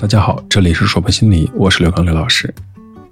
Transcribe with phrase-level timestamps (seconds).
[0.00, 2.54] 大家好，这里是说破心理，我是刘刚刘老师。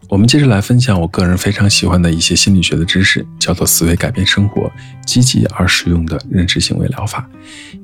[0.08, 4.71] 我们接着来分享我个人非常喜欢的一些心理学的知识，叫做思维改变生活，
[5.04, 7.29] 积极而实用的认知行为疗法。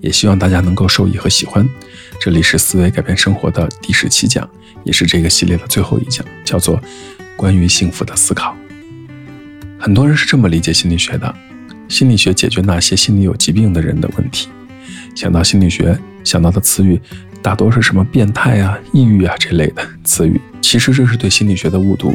[0.01, 1.69] 也希望大家能够受益和喜欢。
[2.21, 4.49] 这里是思维改变生活的第十七讲，
[4.85, 6.80] 也是这个系列的最后一讲，叫做
[7.37, 8.56] 关于幸福的思考。
[9.80, 11.34] 很多人是这么理解心理学的：
[11.88, 14.48] 心理学解决那些心理有疾病的人的问题。
[15.16, 17.00] 想到心理学，想到的词语。
[17.43, 22.15] 大多是什么变态啊、抑郁啊这类的词语，其实这是对心理学的误读。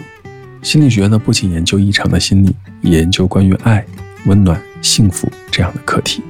[0.62, 3.86] 心理学呢，不仅研究异常的心理，也研究关于爱、
[4.26, 6.24] 温暖、幸福这样的课题。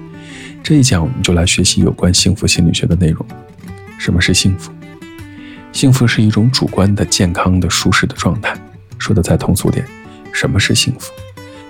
[0.64, 3.24] 这一讲我们就来学习有关幸福心理学的内容。
[4.00, 4.72] 什么是幸福？
[5.72, 8.54] 幸福是一种主观的、健康的、舒适的状态。
[8.98, 9.86] 说的再通俗点，
[10.34, 11.12] 什么是幸福？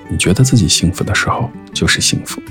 [0.10, 2.42] 你觉得自己幸福的时候就是幸福。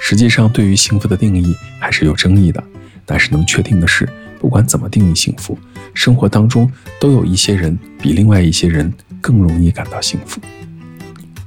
[0.00, 2.64] 实际上，对于幸福的定义还是有争议的。
[3.06, 4.06] 但是能确定的是，
[4.38, 5.56] 不管怎么定义幸福，
[5.94, 6.70] 生活当中
[7.00, 10.40] 都有一些人比另外一些人更容易感到幸福。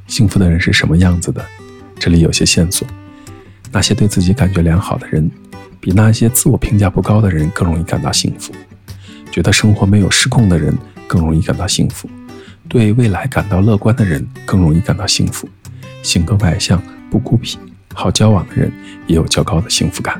[0.07, 1.45] 幸福的人是什么样子的？
[1.99, 2.87] 这里有些线索：
[3.71, 5.29] 那些对自己感觉良好的人，
[5.79, 8.53] 比那些自我评价不高的人更容易感到幸福；
[9.29, 10.75] 觉得生活没有失控的人
[11.07, 12.07] 更容易感到幸福；
[12.67, 15.45] 对未来感到乐观的人更容易感到幸福；
[16.01, 17.59] 性格外向、不孤僻、
[17.93, 18.71] 好交往的人
[19.07, 20.19] 也有较高的幸福感。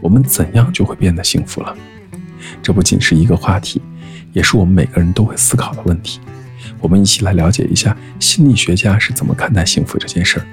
[0.00, 1.76] 我们怎样就会变得幸福了？
[2.62, 3.82] 这不仅是一个话题，
[4.32, 6.20] 也是我们每个人都会思考的问题。
[6.80, 10.46] 我们一起来了解一下心理学家是怎么看待幸福这件事儿。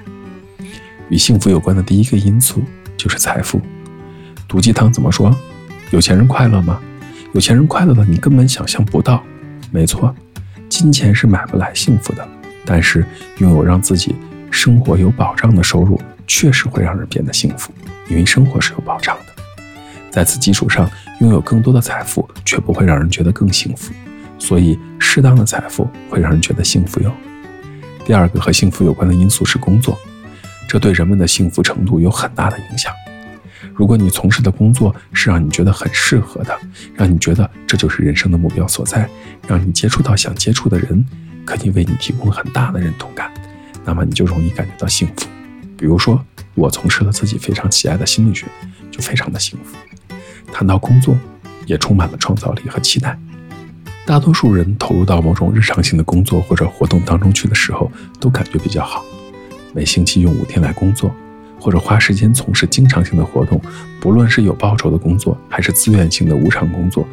[1.08, 2.62] 与幸福有关的第一个因素
[2.96, 3.60] 就是财富。
[4.48, 5.34] 毒鸡汤怎么说？
[5.90, 6.80] 有钱人快乐吗？
[7.32, 9.22] 有钱人快乐的你根本想象不到。
[9.70, 10.14] 没错，
[10.68, 12.28] 金钱是买不来幸福的，
[12.64, 13.04] 但是
[13.38, 14.16] 拥有让自己
[14.50, 17.72] 生活有保障的收入，确实会让人变得幸福，
[18.08, 19.35] 因为生活是有保障的。
[20.16, 23.92] 在此基础上，拥有更多的财富却不会让人觉得更幸福，
[24.38, 27.12] 所以适当的财富会让人觉得幸福哟。
[28.02, 29.98] 第二个和幸福有关的因素是工作，
[30.66, 32.90] 这对人们的幸福程度有很大的影响。
[33.74, 36.58] 如果你从事的工作是让你觉得很适合的，
[36.94, 39.06] 让你觉得这就是人生的目标所在，
[39.46, 41.06] 让你接触到想接触的人，
[41.44, 43.30] 可以为你提供很大的认同感，
[43.84, 45.26] 那么你就容易感觉到幸福。
[45.76, 46.24] 比如说，
[46.54, 48.46] 我从事了自己非常喜爱的心理学，
[48.90, 49.76] 就非常的幸福。
[50.52, 51.16] 谈到工作，
[51.66, 53.18] 也充满了创造力和期待。
[54.06, 57.90] 大多数人投入到某种日常性的工作或者活动当中去的时候，
[58.20, 59.04] 都感觉比较好。
[59.74, 61.12] 每星期用五天来工作，
[61.60, 63.60] 或者花时间从事经常性的活动，
[64.00, 67.06] 不论是有报酬的工作，还是自愿性的无偿工作，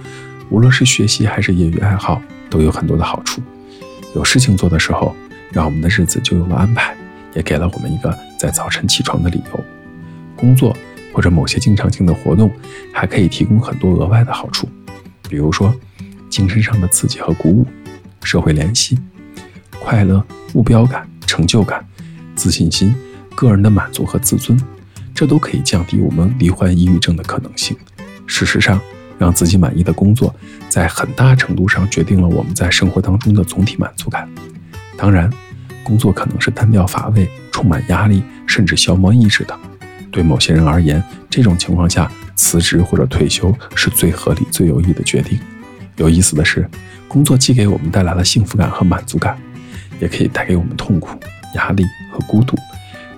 [0.50, 3.42] 无论是学习还是业余爱好，都有很多的好处。
[4.14, 5.16] 有事情做的时候，
[5.52, 6.96] 让我们的日子就有了安排，
[7.34, 9.64] 也给了我们一个在早晨起床的理由。
[10.36, 10.78] 工作。
[11.14, 12.52] 或者某些经常性的活动，
[12.92, 14.68] 还可以提供很多额外的好处，
[15.30, 15.74] 比如说
[16.30, 17.68] 精神上的刺激和鼓舞、
[18.24, 18.98] 社会联系、
[19.80, 20.22] 快乐、
[20.54, 21.86] 目标感、成就感、
[22.36, 22.94] 自信心、
[23.36, 24.60] 个人的满足和自尊，
[25.14, 27.78] 这都可以降低我们罹患抑郁症的可能性。
[28.26, 28.82] 事实上，
[29.20, 30.34] 让自己满意的工作，
[30.68, 34.28] 在很大程度上决定了我们在生活当中的总体满足感。
[34.98, 35.32] 当然，
[35.84, 39.60] 工作可能是单调乏味、充满压力，甚至消磨意志的。
[40.14, 45.38] 对某些人而言，这种情况下辞职或者退休是最合理、最有益的决定。
[45.98, 46.70] 有意思的是，
[47.08, 49.36] 工作既给我们带来了幸福感和满足感，
[50.00, 51.18] 也可以带给我们痛苦、
[51.56, 52.56] 压力和孤独，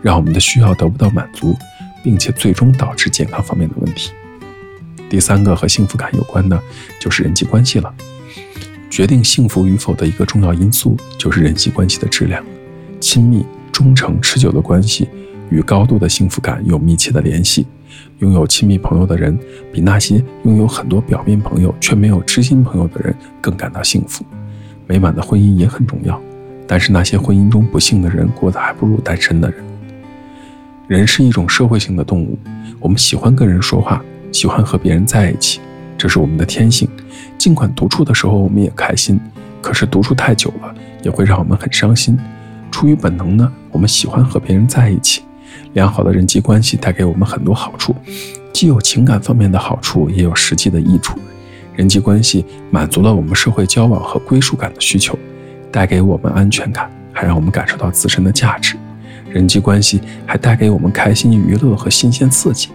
[0.01, 1.55] 让我们的需要得不到满足，
[2.01, 4.11] 并且最终导致健康方面的问题。
[5.09, 6.57] 第三个和幸福感有关的，
[6.99, 7.93] 就是人际关系了。
[8.89, 12.41] 决定幸福与否的一个重要因素，就是人际关系的质量。
[13.01, 15.09] 亲密、忠诚、持久的关系。
[15.49, 17.65] 与高度的幸福感有密切的联系。
[18.19, 19.37] 拥有亲密朋友的人，
[19.71, 24.23] 比那些拥有很多表面朋友却没有知心朋友的人更感到幸福。
[24.87, 26.21] 美满的婚姻也很重要，
[26.65, 29.63] 但是那些婚姻中不幸的人过得还不如单身的人。
[30.87, 32.37] 人是一种社会性的动物，
[32.79, 34.01] 我们喜欢跟人说话，
[34.31, 35.59] 喜欢和别人在一起，
[35.97, 36.87] 这是我们的天性。
[37.37, 39.19] 尽管独处的时候我们也开心，
[39.61, 42.17] 可是独处太久了也会让我们很伤心。
[42.71, 45.23] 出于本能呢，我们喜欢和别人在一起。
[45.73, 47.95] 良好的人际关系带给我们很多好处，
[48.53, 51.19] 既有情感方面的好处，也有实际的益处。
[51.75, 55.19] 人际关系满足了我们社会交往和归属感的需求，
[55.71, 58.77] 带给我们安全感，还让我们感受到自身的价值。
[59.29, 62.69] 人际关系还带给我们开心、娱乐和新鲜刺激。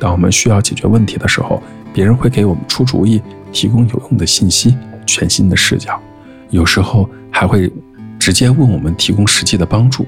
[0.00, 1.62] 当我们需要解决问题的时候，
[1.92, 3.20] 别人会给我们出主意，
[3.52, 4.74] 提供有用的信息、
[5.04, 6.00] 全新的视角，
[6.48, 7.70] 有时候还会
[8.18, 10.06] 直接为我们提供实际的帮助。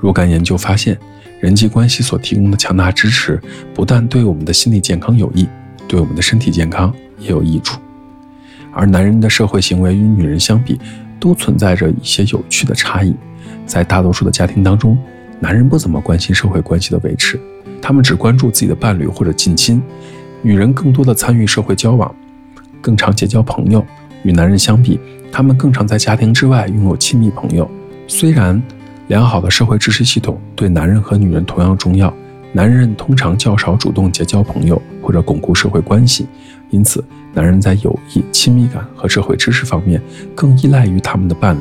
[0.00, 0.98] 若干研究发现。
[1.42, 3.42] 人际关系所提供的强大支持，
[3.74, 5.44] 不但对我们的心理健康有益，
[5.88, 7.80] 对我们的身体健康也有益处。
[8.72, 10.78] 而男人的社会行为与女人相比，
[11.18, 13.12] 都存在着一些有趣的差异。
[13.66, 14.96] 在大多数的家庭当中，
[15.40, 17.40] 男人不怎么关心社会关系的维持，
[17.80, 19.80] 他们只关注自己的伴侣或者近亲；
[20.42, 22.14] 女人更多的参与社会交往，
[22.80, 23.84] 更常结交朋友。
[24.22, 25.00] 与男人相比，
[25.32, 27.68] 他们更常在家庭之外拥有亲密朋友。
[28.06, 28.62] 虽然
[29.12, 32.10] 良好的社会支持系统对男人和女人同样重要，
[32.54, 36.26] 男人通常较少主动结交朋友或者巩固社会关系，
[36.70, 37.04] 因此
[37.34, 40.00] 男人在友谊、亲密感和社会支持方面
[40.34, 41.60] 更依赖于他们的伴侣。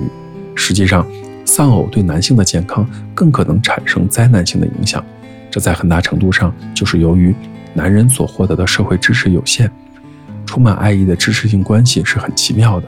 [0.55, 1.05] 实际上，
[1.43, 5.03] 丧偶对男性的健康更可能产生灾难性的影响，
[5.49, 7.35] 这在很大程度上就是由于
[7.73, 9.69] 男人所获得的社会支持有限。
[10.45, 12.87] 充满爱意的支持性关系是很奇妙的，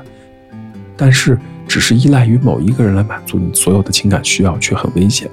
[0.95, 1.37] 但是
[1.67, 5.29] 只是依赖于某一个人来满足你所有的情感需要却很危险。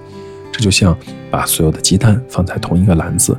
[0.53, 0.97] 这就像
[1.31, 3.39] 把所有的鸡蛋放在同一个篮子，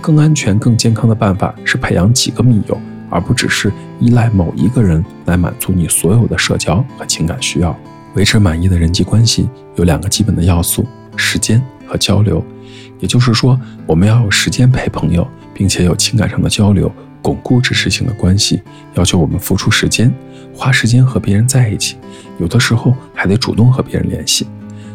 [0.00, 2.78] 更安全、更健康的办法是培养几个密友，
[3.08, 7.76] 而不只是依赖某一个人来满足你所有的社交和情感需要。
[8.14, 10.86] 维持满意的人际关系有两个基本的要素：
[11.16, 12.44] 时间和交流。
[13.00, 16.92] 也就是说，我们要有时间陪朋友，并且有情感上的交流。
[17.22, 18.60] 巩固支持性的关系，
[18.94, 20.12] 要求我们付出时间，
[20.52, 21.96] 花时间和别人在一起，
[22.38, 24.46] 有的时候还得主动和别人联系。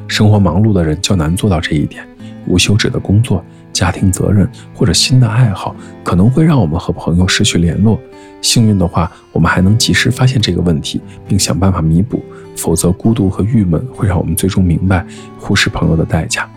[0.07, 2.05] 生活忙碌的人较难做到这一点，
[2.45, 3.43] 无休止的工作、
[3.73, 7.99] 家庭责任或者新的爱好，可能会让我们和朋友失去联络。
[8.41, 12.19] 幸运的话，我们还能及时发现这个问题，并想办法弥补；
[12.55, 15.05] 否则，孤独和郁闷会让我们最终明白
[15.39, 16.49] 忽视朋友的代价。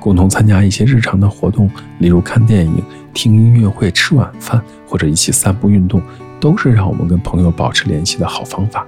[0.00, 2.82] 共同参加一些日常的活动，例如看电影。
[3.12, 6.00] 听音乐会、吃晚饭或者一起散步运动，
[6.38, 8.86] 都是让我们跟朋友保持联系的好方法。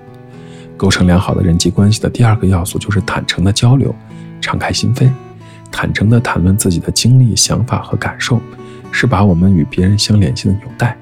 [0.76, 3.93] 构成良好的人际关系的第二个要素就是坦诚的交流，
[4.41, 5.11] 敞开心扉，
[5.73, 8.41] 坦诚地谈论自己的经历、想法和感受，
[8.93, 10.97] 是把我们与别人相联系的纽带。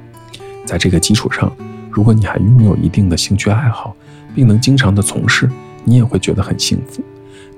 [0.64, 1.54] 在这个基础上，
[1.90, 3.94] 如果你还拥有一定的兴趣爱好，
[4.34, 5.46] 并能经常的从事，
[5.84, 7.02] 你也会觉得很幸福。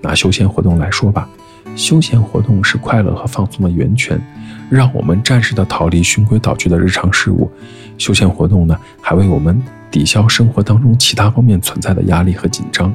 [0.00, 1.28] 拿休闲活动来说吧。
[1.74, 4.20] 休闲活动是快乐和放松的源泉，
[4.70, 7.50] 让我们暂时的逃离循规蹈矩的日常事务。
[7.98, 12.92] 休闲活动呢，还为我们抵消生活当中其他方面存在的压力和紧张。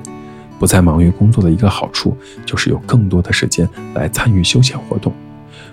[0.60, 5.14] 不再忙于工作的一个好处，就是有更多的时间来参与休闲活动。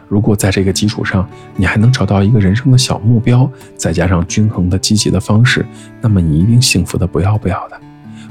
[0.09, 1.27] 如果在这个基础上，
[1.57, 5.65] 你还能找到一个人生的小目标，再加上均衡的积极的方式，
[6.03, 7.81] 那么你一定幸福的不要不要的。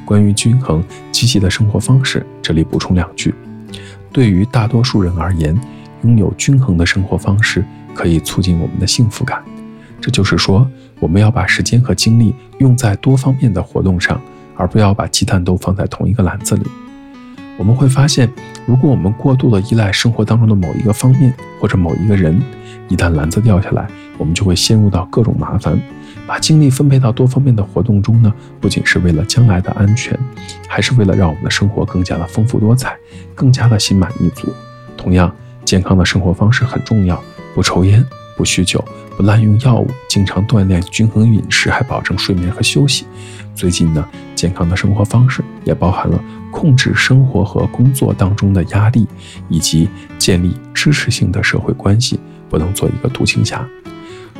[0.06, 3.33] 关于均衡积极的生活方式，这里补充两句。
[4.13, 5.60] 对于大多数人而言，
[6.04, 7.65] 拥有均衡的生活方式
[7.95, 9.44] 可以促进我们的幸福感。
[10.00, 10.69] 这就是说，
[11.00, 14.21] 我们要把时间和精力用在多方面的活动上，
[14.56, 16.63] 而不要把鸡蛋都放在同一个篮子里。
[17.57, 18.30] 我们会发现，
[18.68, 22.39] 如果我们过度的依赖生活当中的某一个方面或者某一个人，
[22.89, 23.88] 一旦篮子掉下来，
[24.18, 25.80] 我们就会陷入到各种麻烦。
[26.25, 30.18] 把精力分配到多方面的活动中呢，不仅是为了将来的安全，
[30.68, 32.98] 还是为了让我们的生活更加的丰富多彩，
[33.36, 34.48] 更加的心满意足。
[34.96, 35.34] 同样，
[35.66, 37.22] 健康的生活方式很重要，
[37.54, 38.04] 不抽烟，
[38.38, 38.84] 不酗酒，
[39.18, 43.06] 不滥用药物，经常锻炼，均衡饮食，还保证睡眠和休息。
[43.54, 49.06] 最近呢，健康的生活方式也包含了控制生活和工作当中的压力，
[49.50, 52.19] 以及建立支持性的社会关系，
[52.50, 53.68] 不能做一个独行侠。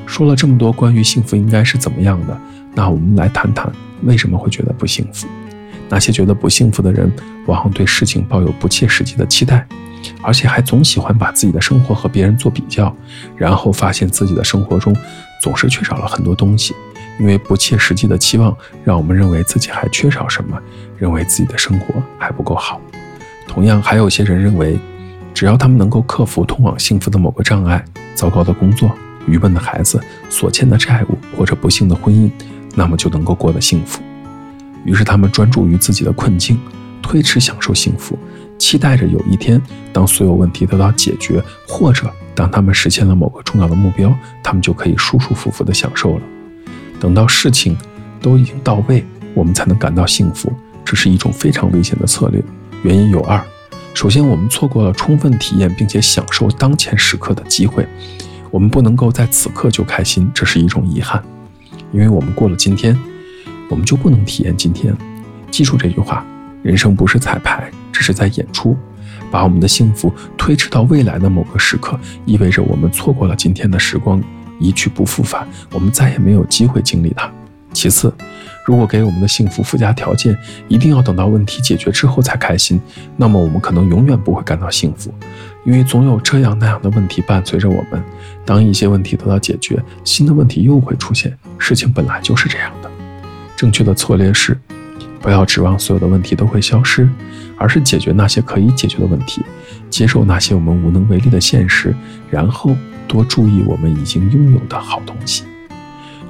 [0.06, 2.40] 说了这么多关于幸福应该是怎么样的，
[2.74, 3.72] 那我们来谈谈
[4.04, 5.28] 为什么会觉得不幸福。
[5.90, 7.12] 那些觉得不幸福的人，
[7.46, 9.66] 往往对事情抱有不切实际的期待，
[10.22, 12.96] 而且还总喜欢把自己的生活和别人做比较，
[13.36, 14.96] 然后发现自己的生活中
[15.42, 16.74] 总是缺少了很多东西。
[17.20, 20.60] 因为不切实际的期望，让我们认为自己还缺少什么，
[20.98, 22.82] 认为自己的生活还不够好。
[23.48, 24.80] 同样，还有些人认为，
[25.32, 28.90] 只要他们能够克服通往幸福的某个障碍，糟糕的工作。
[29.28, 30.00] 愚笨的孩子
[30.30, 32.30] 所欠的债务，或者不幸的婚姻，
[32.76, 34.02] 那么就能够过得幸福。
[34.86, 36.60] 于是他们专注于自己的困境，
[37.02, 38.18] 推迟享受幸福，
[38.60, 39.62] 期待着有一天，
[39.92, 44.14] 当所有问题得到解决，或者当他们实现了某个重要的目标，
[44.44, 46.22] 他们就可以舒舒服服地享受了。
[47.00, 47.78] 等到事情
[48.22, 50.52] 都已经到位，我们才能感到幸福，
[50.84, 52.44] 这是一种非常危险的策略。
[52.82, 53.42] 原因有二：
[53.94, 57.88] 首先，我们错过了充分体验并且享受当前时刻的机会。
[58.54, 61.20] 我们不能够在此刻就开心，这是一种遗憾，
[61.92, 62.96] 因为我们过了今天，
[63.68, 64.96] 我们就不能体验今天。
[65.50, 66.24] 记住这句话：
[66.62, 68.78] 人生不是彩排，只是在演出。
[69.32, 74.22] 把我们的幸福推迟到未来的某个时刻，意味着我们错过了今天的时光，
[74.60, 77.28] 一去不复返，我们再也没有机会经历它。
[77.74, 78.14] 其次，
[78.68, 82.80] 如果给我们的幸福附加条件，一定要等到问题解决之后才开心，
[83.18, 85.12] 那么我们可能永远不会感到幸福，
[85.66, 88.04] 因为总有这样那样的问题伴随着我们。
[88.46, 91.38] 当一些问题得到解决，新的问题又会出现。
[91.58, 92.92] 事情本来就是这样的。
[93.56, 94.58] 正确的策略是，
[95.22, 97.08] 不要指望所有的问题都会消失，
[97.58, 99.42] 而是解决那些可以解决的问题，
[99.90, 101.96] 接受那些我们无能为力的现实，
[102.30, 102.76] 然后
[103.08, 105.44] 多注意我们已经拥有的好东西。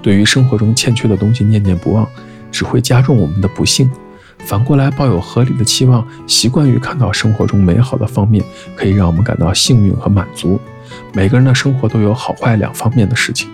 [0.04, 2.08] 对于生活中欠缺的东西念念不忘，
[2.52, 3.90] 只会加重我们的不幸。
[4.46, 8.44] 反过来，抱有合理的期望，习惯于看到生活中美好的方面，
[8.76, 10.60] 可以让我们感到幸运和满足。
[11.14, 13.50] 每个人的生活都有好坏两方面的事情，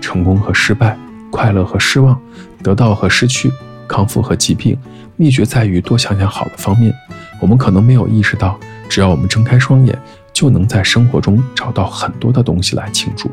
[0.00, 0.96] 成功和失败，
[1.30, 2.18] 快乐和失望，
[2.62, 3.52] 得到和失去，
[3.88, 4.78] 康复和疾病。
[5.16, 6.94] 秘诀在于多想想好的方面。
[7.40, 9.96] 我们可能没有意识到，只要我们睁开双眼，
[10.32, 13.30] 就能在生活中找到很多的东西来庆祝。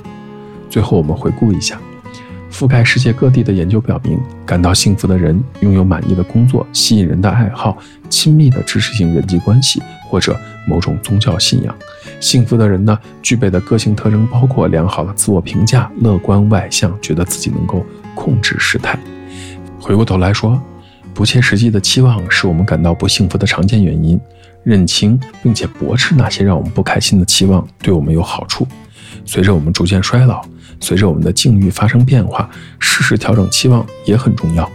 [0.70, 1.80] 最后，我们回顾一下。
[2.56, 7.78] 覆盖世界各地的研究表明，感到幸福的人拥有满意的工作、吸引人的爱好、
[8.10, 11.76] 亲密的支持性人际关系，或者某种宗教信仰。
[12.22, 17.86] 幸福的人呢，具备的个性特征包括良好的自我评价、乐观外向，觉得自己能够
[18.16, 18.98] 控制事态。
[19.78, 20.58] 回过头来说，
[21.14, 24.18] 不切实际的期望是我们感到不幸福的常见原因。
[24.64, 28.66] 认清并且驳斥那些让我们不开心的期望，对我们有好处。
[29.26, 30.42] 随着我们逐渐衰老。
[30.79, 34.70] 随着我们的境遇发生变化，适时调整期望也很重要。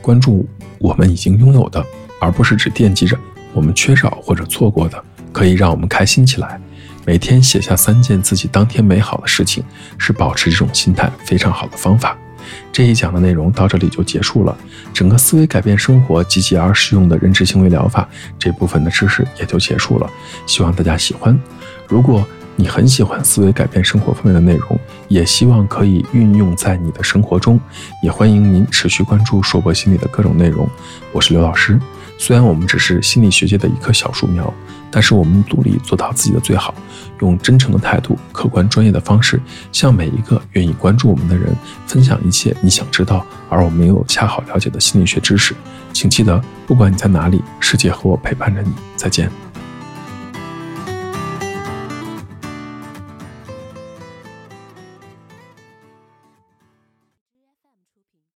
[0.00, 0.48] 关注
[0.78, 1.84] 我们已经拥有的，
[2.20, 3.18] 而不是只惦记着
[3.52, 6.60] 我们缺少或者错过的，可以让我们开心起来。
[7.04, 9.62] 每天写下三件自己当天美好的事情，
[9.96, 12.16] 是保持这种心态非常好的方法。
[12.72, 14.56] 这一讲的内容到这里就结束了。
[14.92, 18.08] 整个思维改变生活、积极而实用的认知行为疗法
[18.38, 20.08] 这部分的知识也就结束了。
[20.46, 21.36] 希望大家喜欢。
[21.88, 22.26] 如果
[22.58, 27.60] 你很喜欢思维改变生活方面的内容，也希望可以运用在你的生活中。
[28.02, 30.66] 也欢迎您持续关注硕博心理的各种内容。
[31.12, 31.78] 我是刘老师。
[32.18, 34.52] 虽然我们只是心理学界的一棵小树苗，
[34.90, 36.74] 但是我们努力做到自己的最好，
[37.20, 39.38] 用真诚的态度、客观专业的方式，
[39.70, 41.54] 向每一个愿意关注我们的人
[41.86, 45.54] 分享一切你想知道而我没有恰好了解的心理学知识。
[45.92, 48.72] 请记得，不管你在哪里，世界和我陪伴着你。
[48.96, 49.30] 再见。